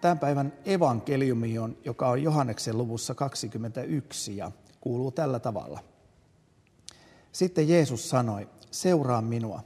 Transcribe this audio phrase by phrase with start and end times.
[0.00, 4.50] tämän päivän evankeliumiin, joka on Johanneksen luvussa 21 ja
[4.80, 5.80] kuuluu tällä tavalla.
[7.32, 9.62] Sitten Jeesus sanoi, seuraa minua.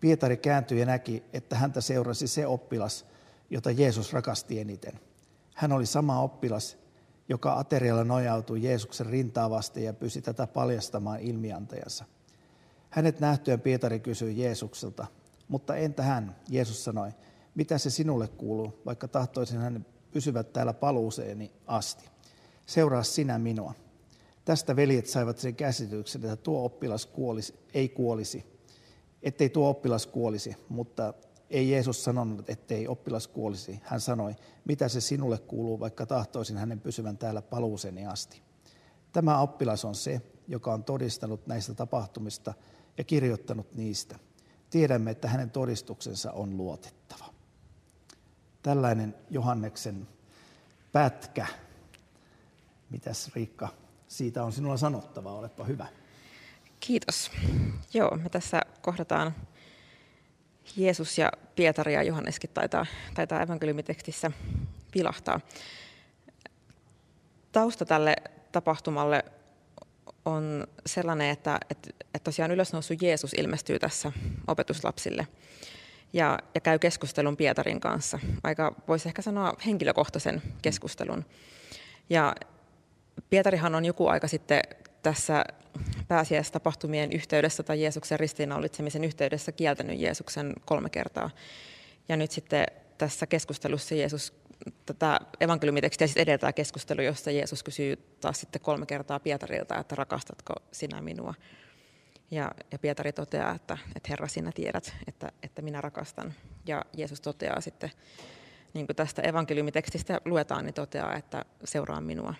[0.00, 3.06] Pietari kääntyi ja näki, että häntä seurasi se oppilas,
[3.50, 5.00] jota Jeesus rakasti eniten.
[5.54, 6.78] Hän oli sama oppilas,
[7.28, 12.04] joka aterialla nojautui Jeesuksen rintaa vasten ja pyysi tätä paljastamaan ilmiantajansa.
[12.90, 15.06] Hänet nähtyään Pietari kysyi Jeesukselta,
[15.48, 16.36] mutta entä hän?
[16.48, 17.10] Jeesus sanoi,
[17.54, 22.04] mitä se sinulle kuuluu, vaikka tahtoisin hänen pysyvät täällä paluuseeni asti.
[22.66, 23.74] Seuraa sinä minua.
[24.44, 28.44] Tästä veljet saivat sen käsityksen, että tuo oppilas kuolisi, ei kuolisi,
[29.22, 31.14] ettei tuo oppilas kuolisi, mutta
[31.50, 33.80] ei Jeesus sanonut, ettei oppilas kuolisi.
[33.82, 38.42] Hän sanoi, mitä se sinulle kuuluu, vaikka tahtoisin hänen pysyvän täällä paluuseeni asti.
[39.12, 42.54] Tämä oppilas on se, joka on todistanut näistä tapahtumista
[42.98, 44.18] ja kirjoittanut niistä.
[44.70, 47.29] Tiedämme, että hänen todistuksensa on luotettava.
[48.62, 50.08] Tällainen Johanneksen
[50.92, 51.46] pätkä.
[52.90, 53.68] Mitäs Riikka,
[54.08, 55.86] siitä on sinulla sanottavaa, olepa hyvä.
[56.80, 57.30] Kiitos.
[57.94, 59.34] Joo, me tässä kohdataan
[60.76, 64.30] Jeesus ja Pietari ja Johanneskin taitaa, taitaa evankeliumitekstissä
[64.92, 65.40] pilahtaa.
[67.52, 68.16] Tausta tälle
[68.52, 69.24] tapahtumalle
[70.24, 74.12] on sellainen, että, että, että tosiaan ylösnoussut Jeesus ilmestyy tässä
[74.46, 75.26] opetuslapsille
[76.12, 78.18] ja, ja käy keskustelun Pietarin kanssa.
[78.42, 81.24] Aika voisi ehkä sanoa henkilökohtaisen keskustelun.
[82.10, 82.34] Ja
[83.30, 84.62] Pietarihan on joku aika sitten
[85.02, 85.44] tässä
[86.08, 91.30] pääsiäistapahtumien yhteydessä tai Jeesuksen ristiinnaulitsemisen yhteydessä kieltänyt Jeesuksen kolme kertaa.
[92.08, 92.66] Ja nyt sitten
[92.98, 94.32] tässä keskustelussa Jeesus,
[94.86, 100.52] tätä evankeliumitekstiä siis edeltää keskustelu, jossa Jeesus kysyy taas sitten kolme kertaa Pietarilta, että rakastatko
[100.72, 101.34] sinä minua.
[102.30, 106.34] Ja, ja Pietari toteaa, että, että Herra, sinä tiedät, että, että minä rakastan.
[106.66, 107.90] Ja Jeesus toteaa sitten,
[108.74, 112.34] niin kuin tästä evankeliumitekstistä luetaan, niin toteaa, että seuraa minua.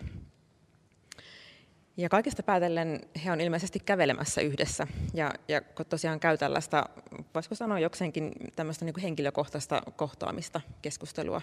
[1.97, 4.87] Ja kaikesta päätellen he on ilmeisesti kävelemässä yhdessä.
[5.13, 6.89] Ja, ja tosiaan käy tällaista,
[7.35, 11.41] voisiko sanoa jokseenkin tämmöistä niin kuin henkilökohtaista kohtaamista, keskustelua,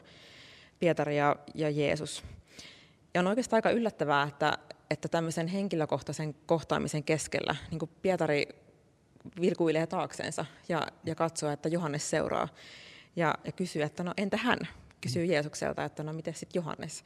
[0.78, 2.24] Pietari ja, ja Jeesus.
[3.14, 4.58] Ja on oikeastaan aika yllättävää, että,
[4.90, 8.48] että tämmöisen henkilökohtaisen kohtaamisen keskellä niin kuin Pietari
[9.40, 12.48] vilkuilee taakseensa ja, ja katsoo, että Johannes seuraa.
[13.16, 14.58] Ja, ja kysyy, että no entä hän?
[15.00, 17.04] Kysyy Jeesukselta, että no miten sitten Johannes?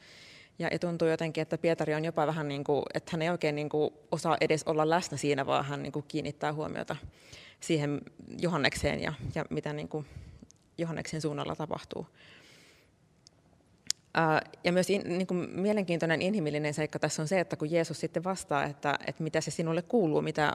[0.59, 3.55] Ja, ja tuntuu jotenkin, että Pietari on jopa vähän niin kuin, että hän ei oikein
[3.55, 6.95] niin kuin osaa edes olla läsnä siinä, vaan hän niin kuin kiinnittää huomiota
[7.59, 8.01] siihen
[8.41, 10.05] Johannekseen ja, ja mitä niin kuin
[10.77, 12.07] Johanneksen suunnalla tapahtuu.
[14.63, 18.23] Ja myös in, niin kuin mielenkiintoinen inhimillinen seikka tässä on se, että kun Jeesus sitten
[18.23, 20.53] vastaa, että, että mitä se sinulle kuuluu, mitä,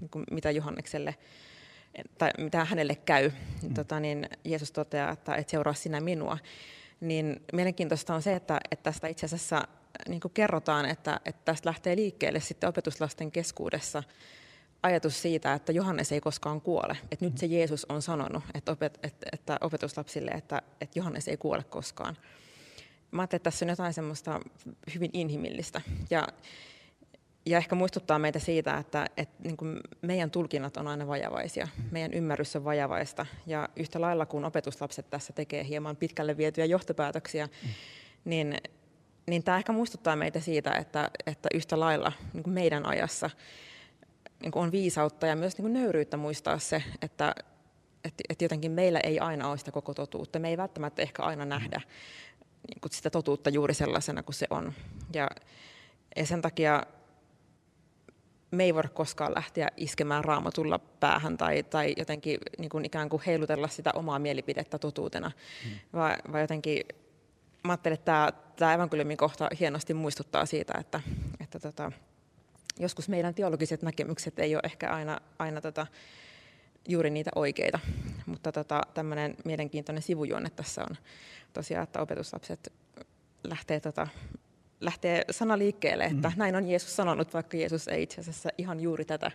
[0.00, 1.14] niin kuin, mitä Johannekselle
[2.18, 3.30] tai mitä hänelle käy,
[3.62, 3.74] mm.
[3.74, 6.38] tota, niin Jeesus toteaa, että, että seuraa sinä minua
[7.00, 9.68] niin mielenkiintoista on se, että, että tästä itse asiassa
[10.08, 14.02] niin kuin kerrotaan, että, että tästä lähtee liikkeelle sitten opetuslasten keskuudessa
[14.82, 16.96] ajatus siitä, että Johannes ei koskaan kuole.
[17.10, 21.36] Että nyt se Jeesus on sanonut että, opet, että, että opetuslapsille, että, että Johannes ei
[21.36, 22.16] kuole koskaan.
[23.10, 24.40] Mä ajattelin, että tässä on jotain semmoista
[24.94, 25.80] hyvin inhimillistä.
[26.10, 26.28] Ja
[27.46, 32.14] ja ehkä muistuttaa meitä siitä, että, että niin kuin meidän tulkinnat on aina vajavaisia, meidän
[32.14, 33.26] ymmärrys on vajavaista.
[33.46, 37.70] Ja yhtä lailla kun opetuslapset tässä tekee hieman pitkälle vietyjä johtopäätöksiä, mm.
[38.24, 38.56] niin,
[39.26, 43.30] niin tämä ehkä muistuttaa meitä siitä, että, että yhtä lailla niin kuin meidän ajassa
[44.42, 47.34] niin kuin on viisautta ja myös niin kuin nöyryyttä muistaa se, että,
[48.04, 50.38] että, että jotenkin meillä ei aina ole sitä koko totuutta.
[50.38, 51.80] Me ei välttämättä ehkä aina nähdä
[52.68, 54.72] niin kuin sitä totuutta juuri sellaisena kuin se on.
[55.14, 55.28] Ja,
[56.16, 56.82] ja sen takia
[58.50, 63.22] me ei voida koskaan lähteä iskemään raamatulla päähän tai, tai jotenkin niin kuin ikään kuin
[63.26, 65.30] heilutella sitä omaa mielipidettä totuutena,
[65.64, 65.72] hmm.
[65.92, 66.82] vaan, vaan jotenkin
[67.64, 71.00] mä ajattelen, että tämä, tämä evankeliumin kohta hienosti muistuttaa siitä, että,
[71.40, 71.92] että tota,
[72.78, 75.86] joskus meidän teologiset näkemykset ei ole ehkä aina, aina tota,
[76.88, 77.78] juuri niitä oikeita,
[78.26, 80.96] mutta tota, tämmöinen mielenkiintoinen sivujuonne tässä on
[81.52, 82.72] tosiaan, että opetuslapset
[83.44, 84.08] lähtee tota,
[84.80, 86.34] lähtee sana liikkeelle, että mm.
[86.36, 89.30] näin on Jeesus sanonut, vaikka Jeesus ei itse asiassa ihan juuri tätä,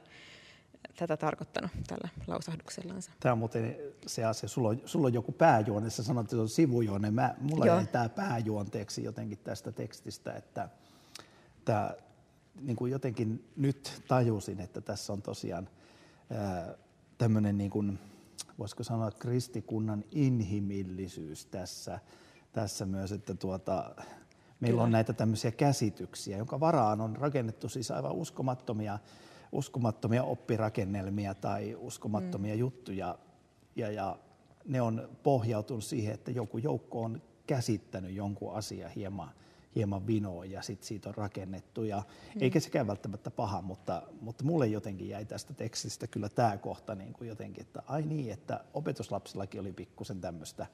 [0.95, 3.11] tätä tarkoittanut tällä lausahduksellansa.
[3.19, 3.77] Tämä on muuten
[4.07, 7.11] se asia, sulla on, sulla on joku pääjuone, sä sanoit, että se on sivujuone.
[7.11, 7.75] Mä, mulla Joo.
[7.75, 10.69] jäi tämä pääjuonteeksi jotenkin tästä tekstistä, että
[11.65, 11.91] tämä,
[12.61, 15.69] niin kuin jotenkin nyt tajusin, että tässä on tosiaan
[17.17, 17.99] tämmöinen, niin kuin,
[18.59, 21.99] voisiko sanoa, kristikunnan inhimillisyys tässä,
[22.53, 23.95] tässä myös, että tuota,
[24.59, 24.83] meillä Kyllä.
[24.83, 28.99] on näitä tämmöisiä käsityksiä, jonka varaan on rakennettu siis aivan uskomattomia
[29.55, 32.59] uskomattomia oppirakennelmia tai uskomattomia mm.
[32.59, 33.17] juttuja.
[33.75, 34.17] Ja, ja
[34.65, 39.31] ne on pohjautunut siihen, että joku joukko on käsittänyt jonkun asian hieman,
[39.75, 41.83] hieman vinoon ja sitten siitä on rakennettu.
[41.83, 42.03] Ja
[42.35, 42.41] mm.
[42.41, 47.13] Eikä sekään välttämättä paha, mutta, mutta mulle jotenkin jäi tästä tekstistä kyllä tämä kohta niin
[47.13, 50.67] kuin jotenkin, että ai niin, että opetuslapsillakin oli pikkusen tämmöistä,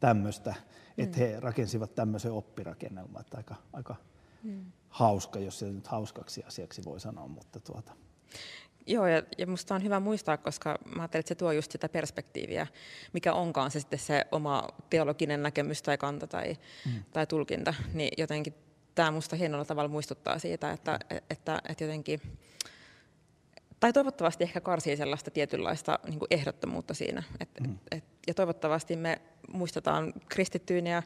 [0.00, 1.04] tämmöistä mm.
[1.04, 3.96] että he rakensivat tämmöisen oppirakennelman, että aika, aika
[4.42, 4.64] mm.
[4.88, 7.92] hauska, jos se nyt hauskaksi asiaksi voi sanoa, mutta tuota,
[8.86, 11.88] Joo, ja, ja minusta on hyvä muistaa, koska mä ajattelin, että se tuo just sitä
[11.88, 12.66] perspektiiviä,
[13.12, 16.56] mikä onkaan se sitten se oma teologinen näkemys tai kanta tai,
[16.86, 17.04] mm.
[17.12, 18.54] tai tulkinta, niin jotenkin
[18.94, 22.20] tämä minusta hienolla tavalla muistuttaa siitä, että, että, että, että jotenkin,
[23.80, 27.22] tai toivottavasti ehkä karsii sellaista tietynlaista niin kuin ehdottomuutta siinä.
[27.40, 27.78] Et, mm.
[27.90, 29.20] et, ja toivottavasti me
[29.52, 31.02] muistetaan kristittyinä ja,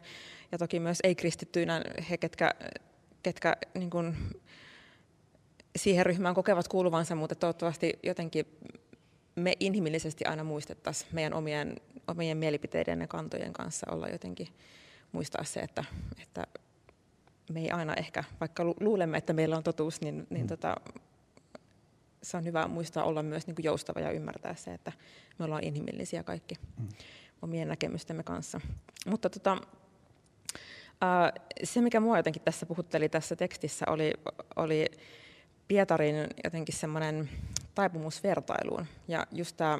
[0.53, 2.51] ja toki myös ei-kristittyinä he, ketkä,
[3.23, 4.17] ketkä niin kuin,
[5.77, 8.47] siihen ryhmään kokevat kuuluvansa, mutta toivottavasti jotenkin
[9.35, 11.77] me inhimillisesti aina muistettaisiin meidän omien,
[12.09, 14.49] omien mielipiteiden ja kantojen kanssa olla jotenkin
[15.13, 15.85] muistaa se, että,
[16.23, 16.47] että
[17.53, 20.49] me ei aina ehkä, vaikka luulemme, että meillä on totuus, niin, niin mm.
[20.49, 20.77] tota,
[22.23, 24.93] se on hyvä muistaa olla myös niin kuin joustava ja ymmärtää se, että
[25.39, 26.89] me ollaan inhimillisiä kaikki mm.
[27.43, 28.61] omien näkemystemme kanssa.
[29.07, 29.59] Mutta tota,
[31.65, 34.13] se, mikä mua jotenkin tässä puhutteli tässä tekstissä, oli,
[34.57, 34.87] oli
[35.71, 37.31] Pietarin jotenkin semmoinen
[37.75, 38.87] taipumus vertailuun.
[39.09, 39.79] Ja just tämä,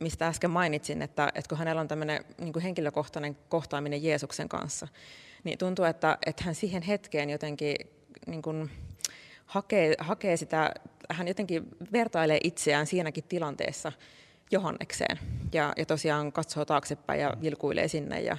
[0.00, 4.88] mistä äsken mainitsin, että, että kun hänellä on tämmöinen niin henkilökohtainen kohtaaminen Jeesuksen kanssa,
[5.44, 7.76] niin tuntuu, että, että hän siihen hetkeen jotenkin
[8.26, 8.70] niin kuin
[9.46, 10.74] hakee, hakee sitä,
[11.10, 13.92] hän jotenkin vertailee itseään siinäkin tilanteessa
[14.50, 15.18] Johannekseen.
[15.52, 18.36] Ja, ja tosiaan katsoo taaksepäin ja vilkuilee sinne ja,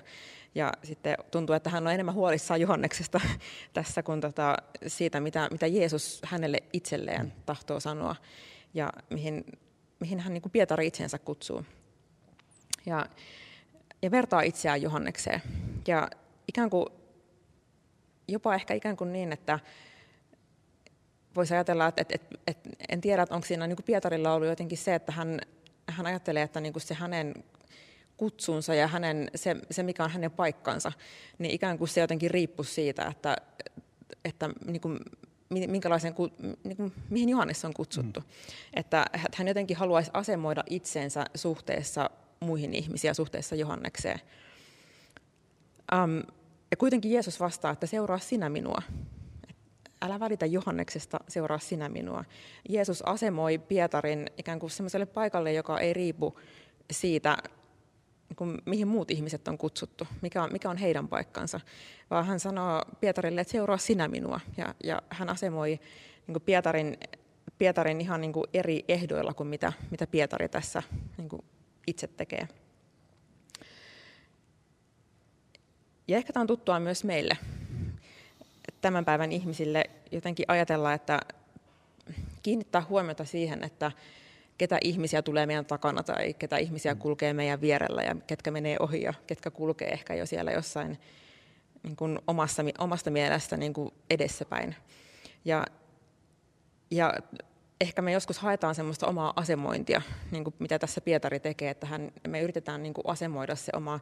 [0.56, 3.22] ja sitten tuntuu, että hän on enemmän huolissaan Johanneksesta
[3.74, 4.58] tässä kuin tota
[4.88, 8.16] siitä, mitä, mitä Jeesus hänelle itselleen tahtoo sanoa
[8.74, 9.46] ja mihin,
[10.00, 11.66] mihin hän niin kuin Pietari itsensä kutsuu.
[12.86, 13.06] Ja,
[14.02, 15.42] ja vertaa itseään Johannekseen.
[15.88, 16.10] Ja
[16.48, 16.86] ikään kuin,
[18.28, 19.60] jopa ehkä ikään kuin niin, että
[21.36, 24.50] voisi ajatella, että, että, että, että en tiedä, että onko siinä niin kuin Pietarilla ollut
[24.50, 25.42] jotenkin se, että hän,
[25.90, 27.34] hän ajattelee, että niin kuin se hänen
[28.18, 30.92] kutsunsa ja hänen, se, se, mikä on hänen paikkansa,
[31.38, 33.36] niin ikään kuin se jotenkin riippuu siitä, että,
[34.26, 35.00] että niin kuin,
[35.50, 36.16] minkälaisen,
[36.64, 38.20] niin kuin, mihin Johannes on kutsuttu.
[38.20, 38.26] Mm.
[38.74, 42.10] Että hän jotenkin haluaisi asemoida itsensä suhteessa
[42.40, 44.20] muihin ihmisiä, suhteessa Johannekseen.
[45.94, 46.24] Um,
[46.72, 48.82] ja kuitenkin Jeesus vastaa, että seuraa sinä minua.
[50.02, 52.26] Älä välitä Johanneksesta, seuraa sinä minua.
[52.70, 56.40] Jeesus asemoi Pietarin ikään kuin sellaiselle paikalle, joka ei riipu
[56.92, 57.38] siitä,
[58.30, 61.60] niin mihin muut ihmiset on kutsuttu, mikä on, mikä on heidän paikkansa,
[62.10, 64.40] vaan hän sanoo Pietarille, että seuraa sinä minua.
[64.58, 65.80] Ja, ja hän asemoi
[66.28, 66.98] niin Pietarin,
[67.58, 70.84] Pietarin ihan niin kuin eri ehdoilla kuin mitä, mitä Pietari tässä
[71.18, 71.46] niin kuin
[71.88, 72.48] itse tekee.
[76.08, 77.38] Ja ehkä tämä on tuttua myös meille,
[78.82, 81.20] tämän päivän ihmisille jotenkin ajatella, että
[82.44, 83.92] kiinnittää huomiota siihen, että
[84.58, 87.00] ketä ihmisiä tulee meidän takana tai ketä ihmisiä mm.
[87.00, 91.00] kulkee meidän vierellä ja ketkä menee ohi ja ketkä kulkee ehkä jo siellä jossain
[91.84, 94.76] niin kuin omassa, omasta mielestä niin kuin edessäpäin.
[95.46, 95.66] Ja,
[96.92, 97.14] ja
[97.82, 102.12] ehkä me joskus haetaan semmoista omaa asemointia, niin kuin mitä tässä Pietari tekee, että hän,
[102.28, 104.00] me yritetään niin kuin asemoida se oma,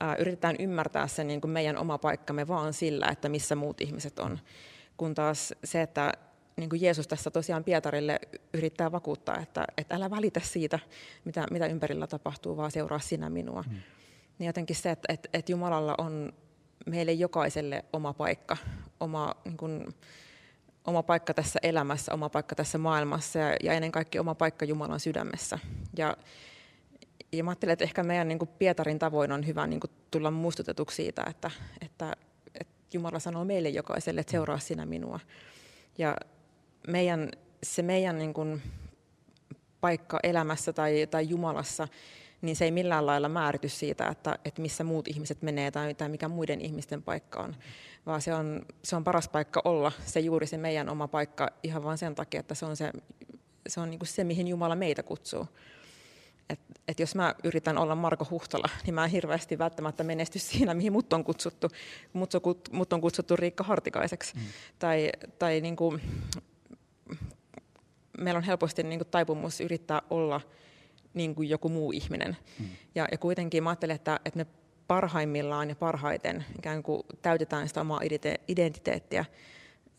[0.00, 4.18] ää, yritetään ymmärtää se niin kuin meidän oma paikkamme vaan sillä, että missä muut ihmiset
[4.18, 4.38] on.
[4.96, 6.12] Kun taas se, että
[6.60, 8.20] niin kuin Jeesus tässä tosiaan Pietarille
[8.54, 10.78] yrittää vakuuttaa, että, että älä välitä siitä,
[11.24, 13.64] mitä, mitä ympärillä tapahtuu, vaan seuraa sinä minua.
[13.70, 13.76] Mm.
[14.38, 16.32] Niin jotenkin se, että, että, että Jumalalla on
[16.86, 18.56] meille jokaiselle oma paikka,
[19.00, 19.88] oma, niin kuin,
[20.84, 25.00] oma paikka tässä elämässä, oma paikka tässä maailmassa ja, ja ennen kaikkea oma paikka Jumalan
[25.00, 25.58] sydämessä.
[25.96, 26.16] Ja,
[27.32, 30.30] ja mä ajattelen, että ehkä meidän niin kuin Pietarin tavoin on hyvä niin kuin tulla
[30.30, 31.50] muistutetuksi siitä, että,
[31.80, 32.16] että,
[32.60, 35.20] että Jumala sanoo meille jokaiselle, että seuraa sinä minua.
[35.98, 36.16] Ja
[36.86, 37.30] meidän,
[37.62, 38.62] se meidän niin kuin
[39.80, 41.88] paikka elämässä tai, tai Jumalassa,
[42.42, 46.08] niin se ei millään lailla määrity siitä, että, että missä muut ihmiset menee tai, tai
[46.08, 47.56] mikä muiden ihmisten paikka on,
[48.06, 51.84] vaan se on, se on paras paikka olla, se juuri se meidän oma paikka ihan
[51.84, 52.92] vain sen takia, että se on se,
[53.68, 55.46] se on niin kuin se, mihin Jumala meitä kutsuu.
[56.50, 60.74] Et, et jos mä yritän olla Marko Huhtola, niin mä en hirveästi välttämättä menesty siinä,
[60.74, 61.68] mihin mut on kutsuttu.
[62.12, 62.40] Mut on,
[62.72, 64.34] mut on kutsuttu Riikka Hartikaiseksi.
[64.34, 64.40] Mm.
[64.78, 66.00] Tai, tai niin kuin,
[68.20, 70.40] meillä on helposti niin kuin taipumus yrittää olla
[71.14, 72.36] niin kuin joku muu ihminen.
[72.58, 72.66] Mm.
[72.94, 74.46] Ja, ja kuitenkin mä ajattelen, että, että me
[74.86, 78.00] parhaimmillaan ja parhaiten ikään kuin täytetään sitä omaa
[78.48, 79.24] identiteettiä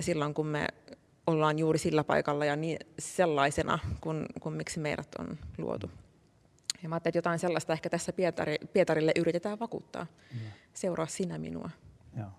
[0.01, 0.67] silloin, kun me
[1.27, 5.91] ollaan juuri sillä paikalla ja niin sellaisena, kun, kun miksi meidät on luotu.
[6.83, 10.07] Ja mä ajattelin, että jotain sellaista ehkä tässä Pietari, Pietarille yritetään vakuuttaa.
[10.31, 10.51] Ja.
[10.73, 11.69] Seuraa sinä minua.
[12.17, 12.29] Joo.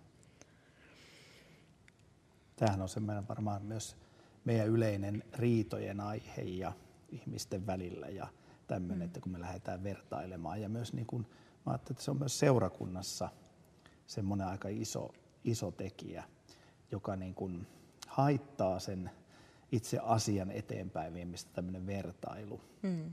[2.56, 3.96] Tämähän on semmoinen varmaan myös
[4.44, 6.72] meidän yleinen riitojen aihe ja
[7.08, 8.26] ihmisten välillä ja
[8.66, 9.06] tämmöinen, mm.
[9.06, 10.60] että kun me lähdetään vertailemaan.
[10.60, 11.26] Ja myös niin kuin,
[11.66, 13.28] mä ajattelin, että se on myös seurakunnassa
[14.06, 15.12] semmoinen aika iso,
[15.44, 16.24] iso tekijä,
[16.90, 17.66] joka niin kuin
[18.06, 19.10] haittaa sen
[19.72, 22.60] itse asian eteenpäin viemistä tämmöinen vertailu.
[22.82, 23.12] Mm.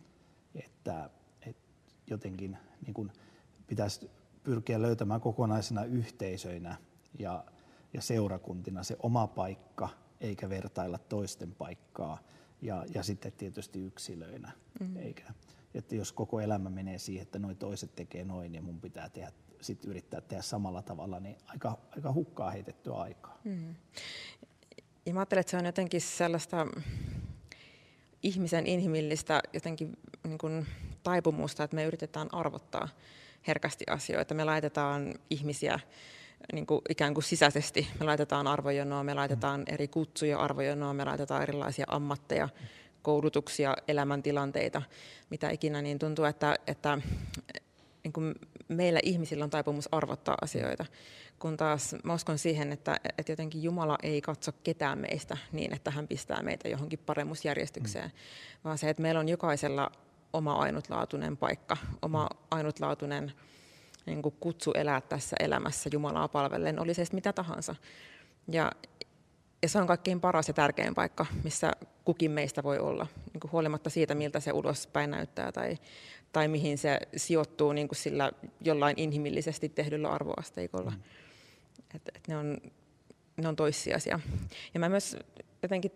[0.55, 1.09] Että,
[1.41, 1.63] että
[2.07, 3.12] jotenkin niin kuin
[3.67, 4.09] pitäisi
[4.43, 6.77] pyrkiä löytämään kokonaisena yhteisöinä
[7.19, 7.43] ja,
[7.93, 9.89] ja seurakuntina se oma paikka,
[10.21, 12.19] eikä vertailla toisten paikkaa.
[12.61, 14.51] Ja, ja sitten tietysti yksilöinä.
[14.79, 14.97] Mm.
[14.97, 15.33] Eikä,
[15.73, 19.31] että jos koko elämä menee siihen, että noin toiset tekee noin ja mun pitää tehdä,
[19.61, 23.39] sit yrittää tehdä samalla tavalla, niin aika, aika hukkaa heitettyä aikaa.
[23.43, 23.75] Mm.
[25.05, 26.67] Ja mä ajattelen, että se on jotenkin sellaista
[28.23, 30.65] ihmisen inhimillistä jotenkin niin kuin
[31.03, 32.89] taipumusta, että me yritetään arvottaa
[33.47, 34.33] herkästi asioita.
[34.33, 35.79] Me laitetaan ihmisiä
[36.53, 37.88] niin kuin ikään kuin sisäisesti.
[38.00, 42.50] Me laitetaan arvojonoa, me laitetaan eri kutsuja arvojonoa, me laitetaan erilaisia ammatteja,
[43.01, 44.81] koulutuksia, elämäntilanteita,
[45.29, 46.98] mitä ikinä, niin tuntuu, että, että
[48.03, 48.36] niin kuin
[48.67, 50.86] meillä ihmisillä on taipumus arvottaa asioita,
[51.39, 55.91] kun taas mä uskon siihen, että, että jotenkin Jumala ei katso ketään meistä niin, että
[55.91, 58.60] hän pistää meitä johonkin paremmusjärjestykseen, mm.
[58.63, 59.91] vaan se, että meillä on jokaisella
[60.34, 63.34] oma ainutlaatuinen paikka, oma ainutlaatuinen
[64.05, 67.75] niin kuin kutsu elää tässä elämässä Jumalaa palvellen, oli se mitä tahansa.
[68.51, 68.71] Ja,
[69.61, 71.71] ja se on kaikkein paras ja tärkein paikka, missä
[72.05, 75.77] kukin meistä voi olla, niin kuin huolimatta siitä, miltä se ulospäin näyttää tai,
[76.31, 80.91] tai mihin se sijoittuu niin kuin sillä jollain inhimillisesti tehdyllä arvoasteikolla.
[80.91, 81.01] Mm.
[81.95, 82.57] Et, et ne, on,
[83.37, 84.19] ne on toissijaisia.
[84.73, 85.17] Ja mä myös
[85.61, 85.91] jotenkin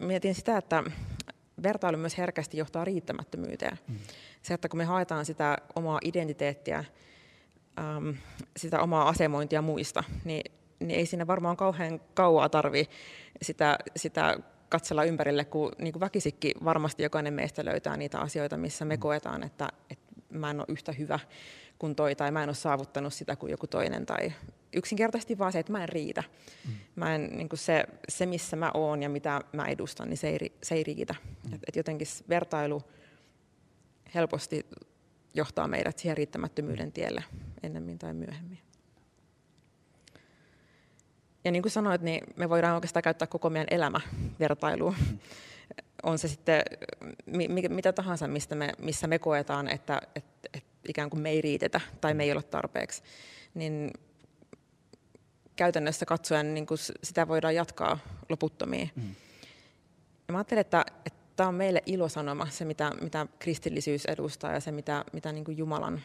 [0.00, 0.84] mietin sitä, että
[1.62, 3.78] vertailu myös herkästi johtaa riittämättömyyteen.
[3.88, 3.98] Mm.
[4.42, 6.84] Se, että kun me haetaan sitä omaa identiteettiä,
[7.78, 8.14] äm,
[8.56, 12.88] sitä omaa asemointia muista, niin, niin ei siinä varmaan kauhean kauaa tarvi
[13.42, 14.38] sitä, sitä
[14.68, 19.00] katsella ympärille, kun niin kuin väkisikki varmasti jokainen meistä löytää niitä asioita, missä me mm.
[19.00, 21.18] koetaan, että, että mä en ole yhtä hyvä
[21.78, 24.32] kuin toi, tai mä en ole saavuttanut sitä kuin joku toinen, tai
[24.72, 26.22] yksinkertaisesti vaan se, että mä en riitä.
[26.68, 26.74] Mm.
[26.96, 30.28] Mä en, niin kuin se, se, missä mä oon ja mitä mä edustan, niin se
[30.28, 31.14] ei, se ei riitä.
[31.22, 31.54] Mm.
[31.54, 32.82] Et, et jotenkin vertailu
[34.14, 34.66] helposti
[35.34, 37.24] johtaa meidät siihen riittämättömyyden tielle
[37.62, 38.58] ennemmin tai myöhemmin.
[41.44, 44.00] Ja niin kuin sanoit, niin me voidaan oikeastaan käyttää koko meidän elämä
[44.40, 44.94] vertailuun.
[45.10, 45.18] Mm.
[46.02, 46.62] On se sitten
[47.26, 51.40] mi, mitä tahansa, mistä me, missä me koetaan, että, että, että ikään kuin me ei
[51.40, 53.02] riitetä tai me ei ole tarpeeksi.
[53.54, 53.90] Niin
[55.56, 58.90] käytännössä katsoen niin kuin sitä voidaan jatkaa loputtomiin.
[58.96, 59.14] Mm.
[60.28, 64.60] Ja mä ajattelen, että, että tämä on meille ilosanoma, se mitä, mitä kristillisyys edustaa ja
[64.60, 66.02] se mitä, mitä niin kuin Jumalan,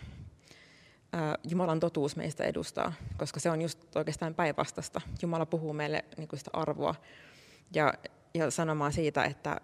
[1.50, 5.02] Jumalan totuus meistä edustaa, koska se on just oikeastaan päinvastasta.
[5.22, 6.96] Jumala puhuu meille niin kuin sitä arvoa
[7.74, 7.94] ja,
[8.34, 9.62] ja sanomaan siitä, että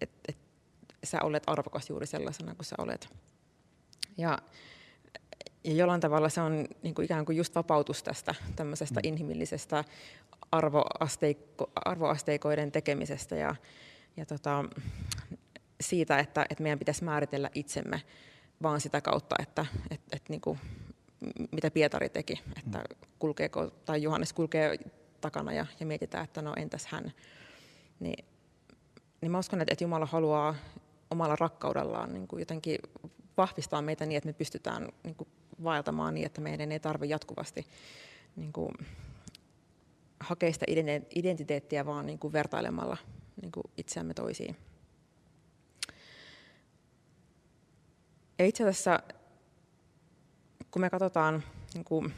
[0.00, 0.36] et, et,
[1.04, 3.08] sä olet arvokas juuri sellaisena kuin sä olet.
[4.18, 4.38] Ja,
[5.64, 9.08] ja jollain tavalla se on niin kuin ikään kuin just vapautus tästä tämmöisestä mm.
[9.08, 9.84] inhimillisestä
[10.52, 13.54] arvoasteiko, arvoasteikoiden tekemisestä ja,
[14.16, 14.64] ja tota,
[15.80, 18.02] siitä, että, että meidän pitäisi määritellä itsemme
[18.62, 20.58] vaan sitä kautta, että, että, että niin kuin,
[21.52, 22.84] mitä Pietari teki, että
[23.18, 24.78] kulkeeko, tai Johannes kulkee
[25.20, 27.12] takana ja, ja mietitään, että no entäs hän.
[28.00, 28.24] Niin,
[29.20, 30.54] niin mä uskon, että, että Jumala haluaa
[31.10, 32.78] omalla rakkaudellaan niin kuin jotenkin
[33.36, 35.28] vahvistaa meitä niin, että me pystytään niin kuin
[35.64, 37.66] vaeltamaan niin, että meidän ei tarvitse jatkuvasti
[38.36, 38.72] niin kuin,
[40.20, 40.66] hakea sitä
[41.14, 42.96] identiteettiä vaan niin kuin vertailemalla
[43.42, 44.56] niin kuin itseämme toisiin.
[48.38, 49.00] Ja itse asiassa,
[50.70, 51.42] kun me katsotaan
[51.74, 52.14] niin kuin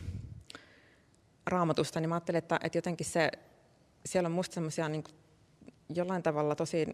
[1.47, 3.31] raamatusta, niin mä ajattelen, että, että jotenkin se,
[4.07, 5.05] siellä on musta semmoisia niin
[5.95, 6.87] jollain tavalla tosi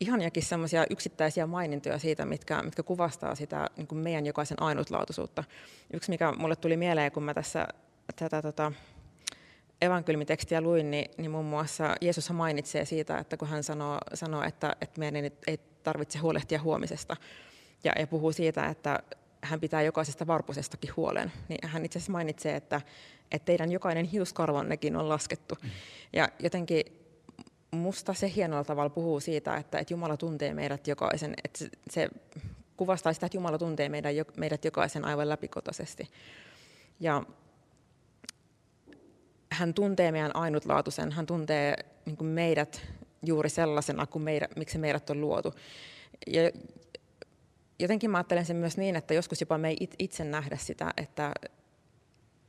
[0.00, 5.44] ihaniakin semmoisia yksittäisiä mainintoja siitä, mitkä, mitkä kuvastaa sitä niin kuin meidän jokaisen ainutlaatuisuutta.
[5.92, 7.68] Yksi, mikä mulle tuli mieleen, kun mä tässä
[8.16, 8.72] tätä tota,
[9.80, 14.76] evankeliumitekstiä luin, niin, niin muun muassa Jeesus mainitsee siitä, että kun hän sanoo, sanoo että,
[14.80, 17.16] että meidän ei tarvitse huolehtia huomisesta,
[17.86, 19.02] ja, ja puhuu siitä, että
[19.42, 22.80] hän pitää jokaisesta varpusestakin huolen, niin hän itse asiassa mainitsee, että,
[23.32, 25.54] että teidän jokainen hiuskarvonnekin on laskettu.
[25.62, 25.70] Mm.
[26.12, 26.82] Ja jotenkin
[27.70, 32.08] musta se hienolla tavalla puhuu siitä, että, että Jumala tuntee meidät jokaisen, että se, se
[32.76, 36.08] kuvastaa sitä, että Jumala tuntee meidän, meidät jokaisen aivan läpikotaisesti.
[37.00, 37.22] Ja
[39.52, 41.76] hän tuntee meidän ainutlaatuisen, hän tuntee
[42.06, 42.82] niin meidät
[43.22, 45.54] juuri sellaisena kuin meidät, miksi meidät on luotu.
[46.26, 46.50] Ja
[47.78, 51.32] jotenkin mä ajattelen sen myös niin, että joskus jopa me ei itse nähdä sitä, että,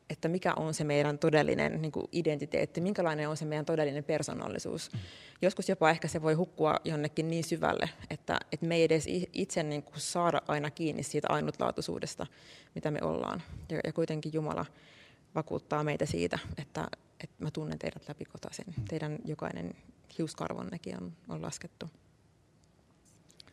[0.09, 4.93] että mikä on se meidän todellinen niin kuin identiteetti, minkälainen on se meidän todellinen persoonallisuus.
[4.93, 4.99] Mm.
[5.41, 9.63] Joskus jopa ehkä se voi hukkua jonnekin niin syvälle, että, että me ei edes itse
[9.63, 12.27] niin kuin saada aina kiinni siitä ainutlaatuisuudesta,
[12.75, 13.43] mitä me ollaan.
[13.69, 14.65] Ja, ja kuitenkin Jumala
[15.35, 16.87] vakuuttaa meitä siitä, että,
[17.23, 18.65] että mä tunnen teidät läpikotaisen.
[18.77, 18.85] Mm.
[18.85, 19.73] Teidän jokainen
[20.17, 21.89] hiuskarvonnekin on, on laskettu.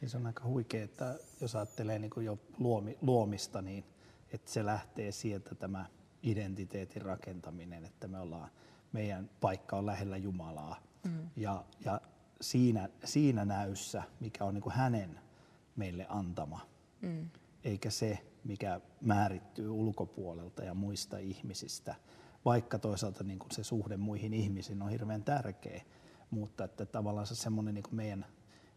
[0.05, 3.85] Niin se on aika huikea, että jos ajattelee niin kuin jo luomi, luomista, niin
[4.33, 5.87] että se lähtee sieltä tämä
[6.23, 8.51] identiteetin rakentaminen, että me ollaan,
[8.93, 10.83] meidän paikka on lähellä Jumalaa.
[11.05, 11.31] Mm.
[11.37, 12.01] Ja, ja
[12.41, 15.21] siinä, siinä näyssä, mikä on niin kuin hänen
[15.77, 16.61] meille antama,
[17.01, 17.31] mm.
[17.65, 21.95] eikä se, mikä määrittyy ulkopuolelta ja muista ihmisistä,
[22.45, 25.83] vaikka toisaalta niin kuin se suhde muihin ihmisiin on hirveän tärkeä,
[26.31, 28.27] mutta että tavallaan se semmoinen niin kuin meidän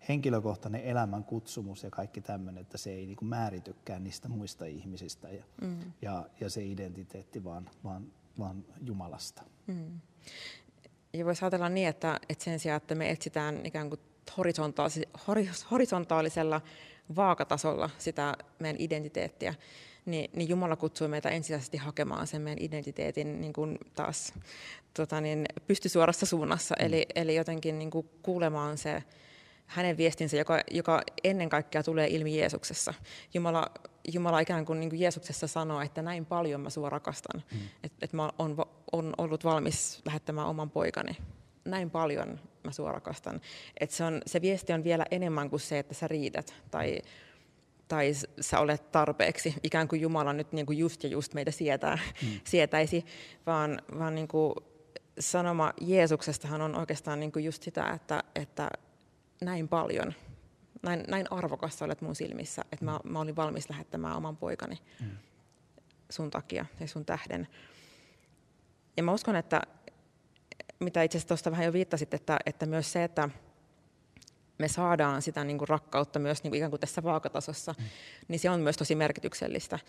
[0.09, 5.29] henkilökohtainen elämän kutsumus ja kaikki tämmöinen, että se ei niin kuin määritykään niistä muista ihmisistä
[5.29, 5.79] ja, mm.
[6.01, 8.07] ja, ja se identiteetti vaan, vaan,
[8.39, 9.43] vaan Jumalasta.
[9.67, 9.99] Mm.
[11.13, 13.99] Ja voisi ajatella niin, että, että sen sijaan, että me etsitään ikään kuin
[15.71, 16.61] horisontaalisella
[17.15, 19.53] vaakatasolla sitä meidän identiteettiä,
[20.05, 24.33] niin, niin Jumala kutsuu meitä ensisijaisesti hakemaan sen meidän identiteetin niin kuin taas
[24.93, 26.85] tota niin, pystysuorassa suunnassa, mm.
[26.85, 29.03] eli, eli jotenkin niin kuin kuulemaan se
[29.67, 32.93] hänen viestinsä, joka, joka ennen kaikkea tulee ilmi Jeesuksessa.
[33.33, 33.71] Jumala,
[34.13, 37.59] Jumala ikään kuin, niin kuin Jeesuksessa sanoo, että näin paljon mä sua rakastan, mm.
[37.83, 38.55] että et mä oon
[38.91, 41.17] on ollut valmis lähettämään oman poikani.
[41.65, 43.41] Näin paljon mä sua rakastan.
[43.79, 46.99] Et se, on, se viesti on vielä enemmän kuin se, että sä riität tai,
[47.87, 51.99] tai sä olet tarpeeksi, ikään kuin Jumala nyt niin kuin just ja just meitä sietää,
[52.23, 52.39] mm.
[52.51, 53.05] sietäisi,
[53.45, 54.53] vaan, vaan niin kuin
[55.19, 58.69] sanoma Jeesuksestahan on oikeastaan niin kuin just sitä, että, että
[59.41, 60.13] näin paljon,
[60.83, 65.09] näin, näin arvokas olet mun silmissä, että mä, mä olin valmis lähettämään oman poikani mm.
[66.09, 67.47] sun takia ja sun tähden.
[68.97, 69.61] Ja mä uskon, että
[70.79, 73.29] mitä itse asiassa tuosta vähän jo viittasit, että, että myös se, että
[74.57, 77.85] me saadaan sitä niin kuin rakkautta myös niin kuin ikään kuin tässä vaakatasossa, mm.
[78.27, 79.79] niin se on myös tosi merkityksellistä.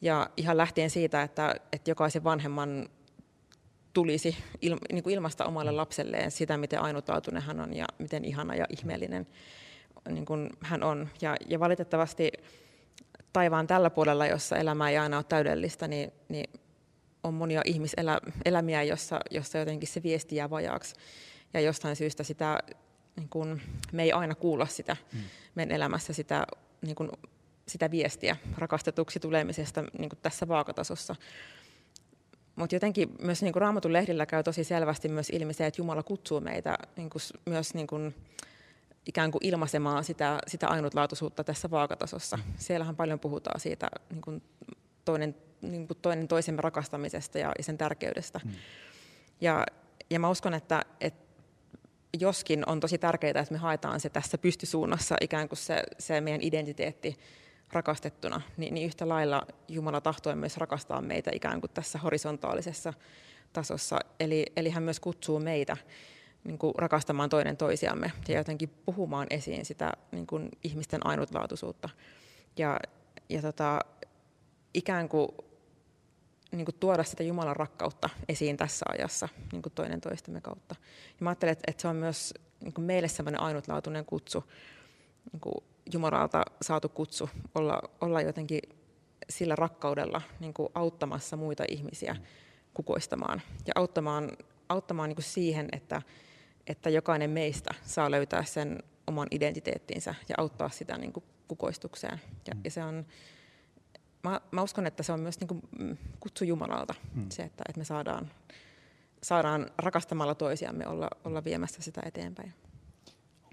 [0.00, 2.88] Ja ihan lähtien siitä, että, että jokaisen vanhemman
[3.96, 8.54] tulisi il, niin kuin ilmasta omalle lapselleen sitä, miten ainutlaatuinen hän on ja miten ihana
[8.54, 9.26] ja ihmeellinen
[10.08, 11.08] niin kuin hän on.
[11.20, 12.32] Ja, ja valitettavasti
[13.32, 16.50] taivaan tällä puolella, jossa elämä ei aina ole täydellistä, niin, niin
[17.22, 20.94] on monia ihmiselämiä, jossa, jossa jotenkin se viesti jää vajaaksi.
[21.54, 22.58] Ja jostain syystä sitä,
[23.16, 25.20] niin kuin, me ei aina kuulla sitä mm.
[25.54, 26.46] meidän elämässä sitä,
[26.82, 27.10] niin kuin,
[27.68, 31.16] sitä viestiä rakastetuksi tulemisesta niin tässä vaakatasossa.
[32.56, 36.02] Mutta jotenkin myös niin kuin Raamatun lehdillä käy tosi selvästi myös ilmi se, että Jumala
[36.02, 38.14] kutsuu meitä niin kuin, myös niin kuin,
[39.06, 42.38] ikään kuin ilmaisemaan sitä, sitä ainutlaatuisuutta tässä vaakatasossa.
[42.56, 44.42] Siellähän paljon puhutaan siitä niin kuin
[45.04, 48.40] toinen, niin kuin toinen toisemme rakastamisesta ja, sen tärkeydestä.
[48.44, 48.50] Mm.
[49.40, 49.66] Ja,
[50.10, 51.26] ja mä uskon, että, että
[52.20, 56.42] joskin on tosi tärkeää, että me haetaan se tässä pystysuunnassa, ikään kuin se, se meidän
[56.42, 57.18] identiteetti
[57.72, 62.92] rakastettuna, niin, niin yhtä lailla Jumala tahtoi myös rakastaa meitä ikään kuin tässä horisontaalisessa
[63.52, 63.98] tasossa.
[64.20, 65.76] Eli, eli hän myös kutsuu meitä
[66.44, 71.88] niin kuin rakastamaan toinen toisiamme ja jotenkin puhumaan esiin sitä niin kuin ihmisten ainutlaatuisuutta.
[72.56, 72.80] Ja,
[73.28, 73.80] ja tota,
[74.74, 75.28] ikään kuin,
[76.52, 80.74] niin kuin tuoda sitä Jumalan rakkautta esiin tässä ajassa niin kuin toinen toistemme kautta.
[81.08, 84.44] Ja mä ajattelen, että, että se on myös niin kuin meille sellainen ainutlaatuinen kutsu,
[85.32, 88.60] niin kuin Jumalalta saatu kutsu olla, olla jotenkin
[89.30, 92.16] sillä rakkaudella niin kuin auttamassa muita ihmisiä
[92.74, 94.30] kukoistamaan ja auttamaan,
[94.68, 96.02] auttamaan niin kuin siihen, että,
[96.66, 102.20] että jokainen meistä saa löytää sen oman identiteettinsä ja auttaa sitä niin kuin kukoistukseen.
[102.48, 102.60] Ja, mm.
[102.64, 103.06] ja se on,
[104.22, 105.62] mä, mä uskon, että se on myös niin kuin
[106.20, 107.26] kutsu Jumalalta, mm.
[107.30, 108.30] se, että, että me saadaan,
[109.22, 112.54] saadaan rakastamalla toisiamme olla, olla viemässä sitä eteenpäin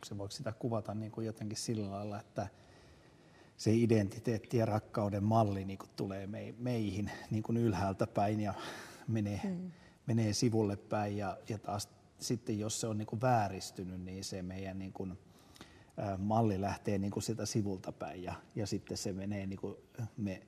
[0.06, 2.48] se voiko sitä kuvata niin kuin jotenkin sillä lailla, että
[3.58, 8.54] se identiteetti ja rakkauden malli niin kuin tulee meihin niin kuin ylhäältä päin ja
[9.08, 9.72] menee, mm.
[10.08, 11.18] menee sivulle päin.
[11.18, 11.90] Ja, ja taas
[12.20, 15.18] sitten jos se on niin kuin vääristynyt, niin se meidän niin kuin,
[16.00, 18.24] ä, malli lähtee niin kuin sitä sivulta päin.
[18.24, 19.76] Ja, ja sitten se menee, niin kuin
[20.18, 20.42] me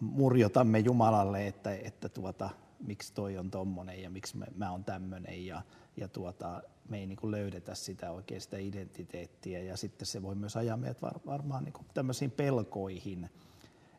[0.00, 5.46] murjotamme Jumalalle, että, että tuota, miksi toi on tommonen ja miksi mä, mä oon tämmöinen
[5.46, 5.62] ja,
[5.96, 10.34] ja tuota, me ei niin kuin löydetä sitä oikein sitä identiteettiä ja sitten se voi
[10.34, 13.30] myös ajaa meidät var, varmaan niin kuin tämmöisiin pelkoihin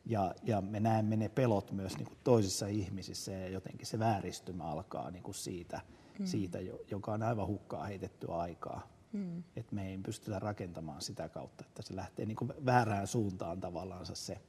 [0.06, 4.64] ja, ja me näemme ne pelot myös niin kuin toisissa ihmisissä ja jotenkin se vääristymä
[4.64, 5.80] alkaa niin kuin siitä,
[6.18, 6.26] mm.
[6.26, 6.58] siitä,
[6.90, 8.88] joka on aivan hukkaa heitettyä aikaa.
[9.12, 9.42] Mm.
[9.56, 14.06] Että me ei pystytä rakentamaan sitä kautta, että se lähtee niin kuin väärään suuntaan tavallaan
[14.06, 14.40] se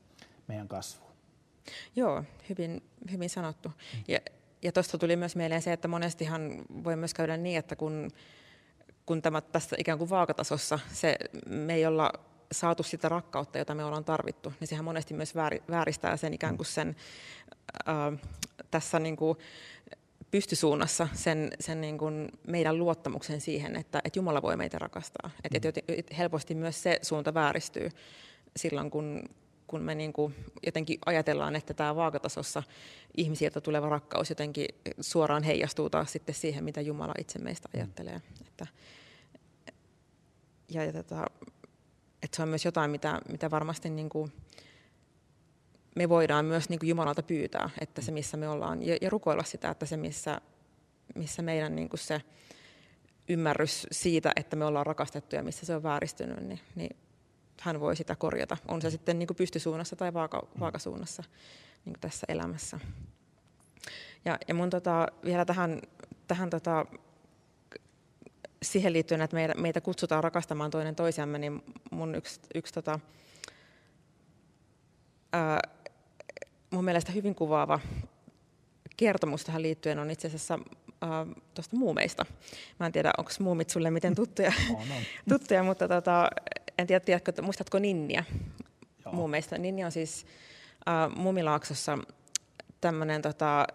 [0.47, 1.05] meidän kasvu.
[1.95, 3.69] Joo, hyvin, hyvin sanottu.
[3.69, 4.03] Mm.
[4.07, 4.19] Ja,
[4.63, 8.11] ja tuosta tuli myös mieleen se, että monestihan voi myös käydä niin, että kun,
[9.05, 11.15] kun tämä tässä ikään kuin vaakatasossa, se,
[11.47, 12.11] me ei olla
[12.51, 15.33] saatu sitä rakkautta, jota me ollaan tarvittu, niin sehän monesti myös
[15.71, 16.95] vääristää sen ikään kuin sen
[17.89, 18.19] äh,
[18.71, 19.37] tässä niin kuin
[20.31, 25.29] pystysuunnassa sen, sen niin kuin meidän luottamuksen siihen, että, että Jumala voi meitä rakastaa.
[25.33, 25.55] Mm.
[25.55, 27.89] Että, että helposti myös se suunta vääristyy
[28.55, 29.23] silloin, kun,
[29.73, 32.63] kun me niin kuin jotenkin ajatellaan, että tämä vaakatasossa
[33.17, 34.65] ihmisiltä tuleva rakkaus jotenkin
[35.01, 37.79] suoraan heijastuu taas sitten siihen, mitä Jumala itse meistä mm.
[37.79, 38.21] ajattelee.
[38.47, 38.67] Että,
[40.69, 41.25] ja, ja tota,
[42.23, 44.31] että se on myös jotain, mitä, mitä varmasti niin kuin
[45.95, 49.43] me voidaan myös niin kuin Jumalalta pyytää, että se missä me ollaan, ja, ja rukoilla
[49.43, 50.41] sitä, että se missä,
[51.15, 52.21] missä meidän niin kuin se
[53.29, 56.95] ymmärrys siitä, että me ollaan rakastettu ja missä se on vääristynyt, niin, niin
[57.61, 58.57] hän voi sitä korjata.
[58.67, 61.23] On se sitten niin kuin pystysuunnassa tai vaaka, vaakasuunnassa
[61.85, 62.79] niin kuin tässä elämässä.
[64.25, 65.81] Ja, ja mun tota, vielä tähän,
[66.27, 66.85] tähän tota,
[68.61, 72.99] siihen liittyen, että meitä, meitä kutsutaan rakastamaan toinen toisiamme, niin mun yksi, yksi tota,
[75.33, 75.59] ää,
[76.71, 77.79] mun mielestä hyvin kuvaava
[78.97, 80.59] kertomus tähän liittyen on itse asiassa
[81.53, 82.25] tuosta muumeista.
[82.79, 84.53] Mä en tiedä, onko muumit sulle miten tuttuja,
[85.29, 86.29] tuttuja mutta tota,
[86.77, 88.23] en tiedä, tiedätkö, muistatko Ninniä
[89.05, 89.13] Joo.
[89.13, 89.57] muumeista?
[89.57, 90.25] Ninni on siis
[90.87, 91.97] äh, Muumilaaksossa
[92.81, 93.67] tämmöinen tota,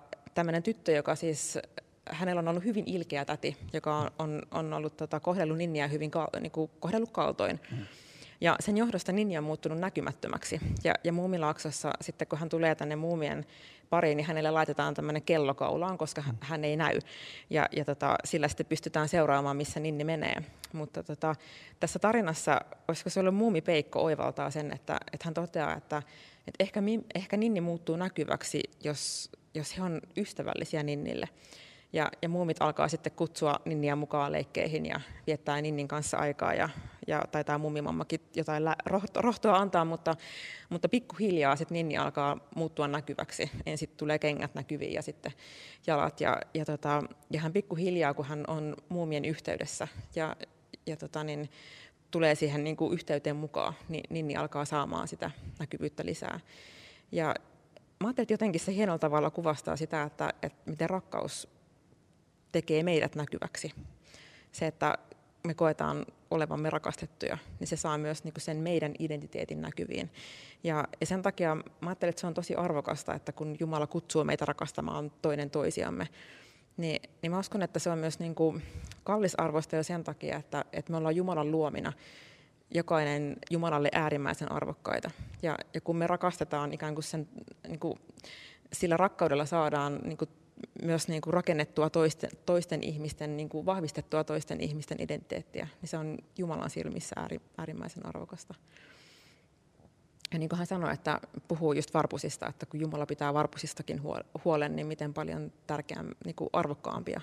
[0.65, 1.59] tyttö, joka siis
[2.11, 6.11] hänellä on ollut hyvin ilkeä täti, joka on, on, on ollut tota, kohdellut Ninniä hyvin
[6.41, 7.61] niin kuin, kohdellut kaltoin.
[7.71, 7.87] Mm.
[8.41, 10.61] Ja sen johdosta Ninja on muuttunut näkymättömäksi.
[10.85, 13.47] Ja, ja Muumilaaksossa sitten kun hän tulee tänne muumien
[13.91, 16.99] pariin, niin hänelle laitetaan tämmöinen kello kaulaan, koska hän ei näy.
[17.51, 20.37] Ja, ja tota, sillä sitten pystytään seuraamaan, missä Ninni menee.
[20.73, 21.35] Mutta tota,
[21.81, 26.03] tässä tarinassa, olisiko se ollut Muumi Peikko oivaltaa sen, että, että hän toteaa, että,
[26.47, 26.83] että ehkä,
[27.15, 31.29] ehkä Ninni muuttuu näkyväksi, jos, jos he on ystävällisiä Ninnille.
[31.93, 36.69] Ja, ja muumit alkaa sitten kutsua Ninniä mukaan leikkeihin ja viettää Ninnin kanssa aikaa ja,
[37.07, 38.63] ja taitaa mummimammakin jotain
[39.15, 40.17] rohtoa antaa, mutta,
[40.69, 43.51] mutta pikkuhiljaa sitten Ninni alkaa muuttua näkyväksi.
[43.67, 45.33] Ensin tulee kengät näkyviin ja sitten
[45.87, 50.37] jalat ja, ja, tota, ja hän pikkuhiljaa, kun hän on muumien yhteydessä ja,
[50.87, 51.51] ja tota, niin,
[52.11, 56.41] tulee siihen niin kuin yhteyteen mukaan, niin Ninni alkaa saamaan sitä näkyvyyttä lisää.
[57.13, 57.35] Ja
[58.01, 61.58] mä ajattelin, että jotenkin se hienolla tavalla kuvastaa sitä, että, että miten rakkaus
[62.53, 63.73] tekee meidät näkyväksi.
[64.53, 64.99] Se, että
[65.47, 70.11] me koetaan olevamme rakastettuja, niin se saa myös niin sen meidän identiteetin näkyviin.
[70.65, 74.25] Ja, ja sen takia mä ajattelen, että se on tosi arvokasta, että kun Jumala kutsuu
[74.25, 76.09] meitä rakastamaan toinen toisiamme,
[76.77, 78.63] niin, niin mä uskon, että se on myös niin kuin
[79.05, 81.93] kallisarvoista jo sen takia, että, että me ollaan Jumalan luomina,
[82.75, 85.11] jokainen Jumalalle äärimmäisen arvokkaita.
[85.43, 87.29] Ja, ja kun me rakastetaan ikään kuin sen,
[87.69, 87.99] niin kuin,
[88.73, 90.31] sillä rakkaudella saadaan niin kuin
[90.83, 95.99] myös niin kuin rakennettua toisten, toisten ihmisten, niin kuin vahvistettua toisten ihmisten identiteettiä, niin se
[95.99, 98.55] on Jumalan silmissä ääri, äärimmäisen arvokasta.
[100.33, 104.03] Ja niin kuin hän sanoi, että puhuu just varpusista, että kun Jumala pitää varpusistakin
[104.45, 107.21] huolen, niin miten paljon tärkeää, niin kuin arvokkaampia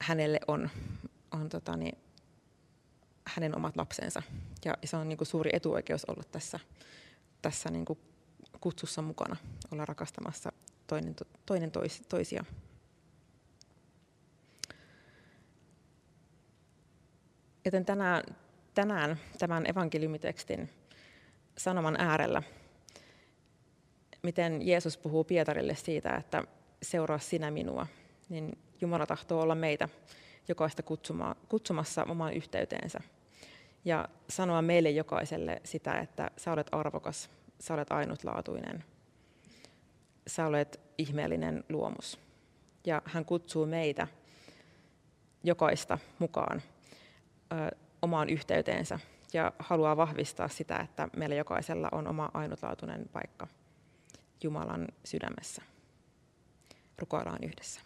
[0.00, 0.70] hänelle on,
[1.30, 1.98] on tota, niin,
[3.26, 4.22] hänen omat lapsensa.
[4.64, 6.60] Ja se on niin kuin suuri etuoikeus olla tässä,
[7.42, 7.98] tässä niin kuin
[8.60, 9.36] kutsussa mukana,
[9.72, 10.52] olla rakastamassa
[10.90, 12.44] toinen, toinen tois, toisia.
[17.64, 18.22] Joten tänään,
[18.74, 20.70] tänään tämän evankeliumitekstin
[21.58, 22.42] sanoman äärellä,
[24.22, 26.44] miten Jeesus puhuu Pietarille siitä, että
[26.82, 27.86] seuraa sinä minua,
[28.28, 29.88] niin Jumala tahtoo olla meitä
[30.48, 30.82] jokaista
[31.48, 33.00] kutsumassa omaan yhteyteensä
[33.84, 38.84] ja sanoa meille jokaiselle sitä, että sä olet arvokas, sä olet ainutlaatuinen,
[40.26, 42.20] sä olet ihmeellinen luomus.
[42.86, 44.06] Ja hän kutsuu meitä
[45.44, 46.62] jokaista mukaan
[47.52, 48.98] ö, omaan yhteyteensä
[49.32, 53.46] ja haluaa vahvistaa sitä, että meillä jokaisella on oma ainutlaatuinen paikka
[54.42, 55.62] Jumalan sydämessä.
[56.98, 57.80] Rukoillaan yhdessä.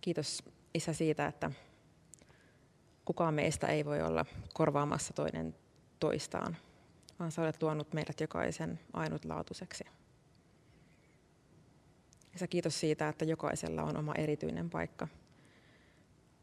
[0.00, 0.42] Kiitos
[0.74, 1.50] Isä siitä, että
[3.04, 5.54] kukaan meistä ei voi olla korvaamassa toinen
[6.00, 6.56] toistaan,
[7.18, 9.84] vaan sä olet luonut meidät jokaisen ainutlaatuiseksi.
[12.34, 15.08] Isä, kiitos siitä, että jokaisella on oma erityinen paikka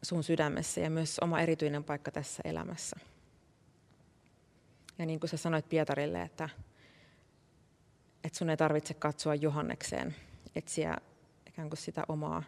[0.02, 2.96] sun sydämessä ja myös oma erityinen paikka tässä elämässä.
[4.98, 6.48] Ja niin kuin sä sanoit Pietarille, että,
[8.24, 10.16] että sun ei tarvitse katsoa Johannekseen,
[10.54, 10.96] etsiä
[11.46, 12.42] ikään kuin sitä omaa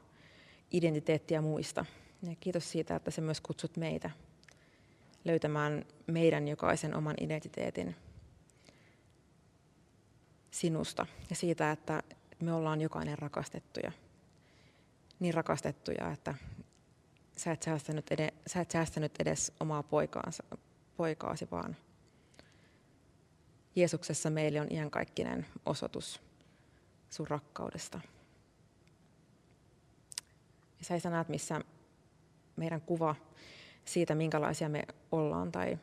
[0.73, 1.85] identiteettiä muista.
[2.23, 4.11] Ja kiitos siitä, että se myös kutsut meitä
[5.25, 7.97] löytämään meidän jokaisen oman identiteetin
[10.51, 12.03] sinusta ja siitä, että
[12.41, 13.93] me ollaan jokainen rakastettuja.
[15.21, 16.35] Niin rakastettuja, että
[17.37, 20.45] sä et säästänyt, edes, sä et säästänyt edes omaa poikaansa,
[20.97, 21.77] poikaasi, vaan
[23.77, 26.21] Jeesuksessa meille on iankaikkinen osoitus
[27.11, 28.01] sun rakkaudesta.
[30.79, 31.61] Ja sä, näet, missä
[32.57, 33.15] meidän kuva
[33.89, 35.79] siitä, minkälaisia me ollaan tai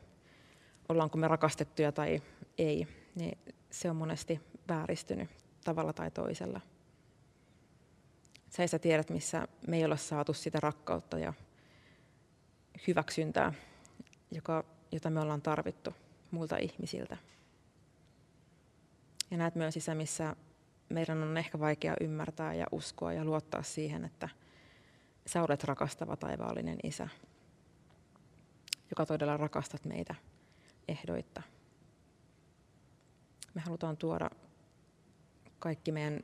[0.89, 2.21] ollaanko me rakastettuja tai
[2.57, 3.37] ei, niin
[3.71, 5.29] se on monesti vääristynyt
[5.63, 6.61] tavalla tai toisella.
[8.49, 11.33] Sä, sä tiedät, missä me ei olla saatu sitä rakkautta ja
[12.87, 13.53] hyväksyntää,
[14.31, 15.93] joka, jota me ollaan tarvittu
[16.31, 17.17] muilta ihmisiltä.
[19.31, 20.35] Ja näet myös isä, missä
[20.89, 24.29] meidän on ehkä vaikea ymmärtää ja uskoa ja luottaa siihen, että
[25.27, 27.07] sä olet rakastava taivaallinen isä,
[28.89, 30.15] joka todella rakastat meitä
[30.87, 31.41] ehdoitta.
[33.53, 34.29] Me halutaan tuoda
[35.59, 36.23] kaikki meidän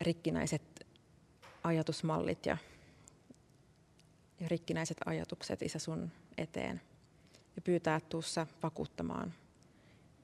[0.00, 0.86] rikkinäiset
[1.64, 2.56] ajatusmallit ja,
[4.40, 6.80] ja rikkinäiset ajatukset Isä sun eteen
[7.56, 9.34] ja pyytää tuossa vakuuttamaan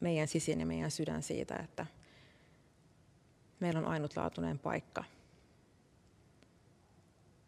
[0.01, 1.87] meidän sisin ja meidän sydän siitä, että
[3.61, 5.05] meillä on ainutlaatuinen paikka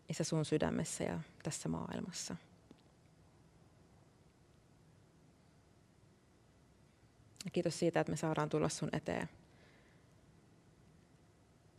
[0.09, 2.37] Isä sun sydämessä ja tässä maailmassa.
[7.47, 9.29] Ja kiitos siitä, että me saadaan tulla sun eteen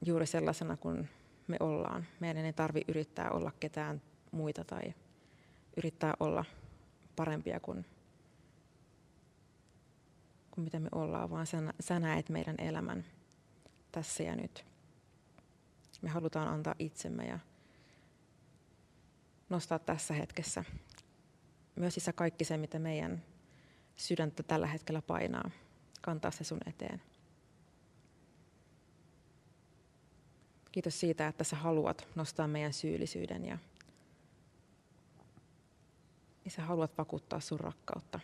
[0.05, 1.09] juuri sellaisena kuin
[1.47, 2.05] me ollaan.
[2.19, 4.01] Meidän ei tarvi yrittää olla ketään
[4.31, 4.93] muita tai
[5.77, 6.45] yrittää olla
[7.15, 7.85] parempia kuin,
[10.51, 13.05] kuin mitä me ollaan, vaan sä, sä näet meidän elämän
[13.91, 14.65] tässä ja nyt.
[16.01, 17.39] Me halutaan antaa itsemme ja
[19.49, 20.63] nostaa tässä hetkessä
[21.75, 23.23] myös isä kaikki se, mitä meidän
[23.97, 25.51] sydäntä tällä hetkellä painaa,
[26.01, 27.01] kantaa se sun eteen.
[30.71, 33.57] Kiitos siitä, että sä haluat nostaa meidän syyllisyyden ja,
[36.45, 38.19] ja sä haluat vakuuttaa sun rakkautta.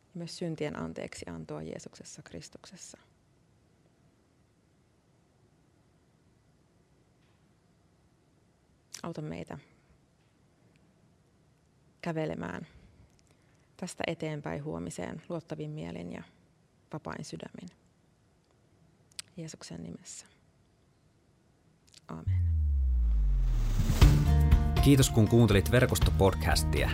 [0.00, 2.98] Ja myös syntien anteeksi antoa Jeesuksessa Kristuksessa.
[9.02, 9.58] Auta meitä
[12.02, 12.66] kävelemään
[13.80, 16.22] tästä eteenpäin huomiseen luottavin mielin ja
[16.92, 17.68] vapain sydämin.
[19.36, 20.26] Jeesuksen nimessä.
[22.08, 22.40] Amen.
[24.84, 26.90] Kiitos kun kuuntelit verkostopodcastia.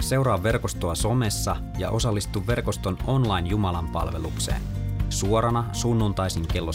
[0.00, 4.62] Seuraa verkostoa somessa ja osallistu verkoston online Jumalan palvelukseen.
[5.10, 6.70] Suorana sunnuntaisin kello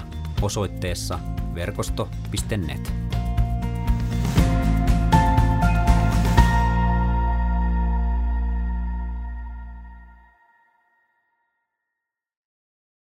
[0.00, 0.06] 17.00
[0.42, 1.18] osoitteessa
[1.54, 3.05] verkosto.net.